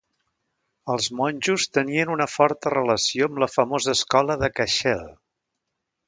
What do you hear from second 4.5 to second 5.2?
Cashel.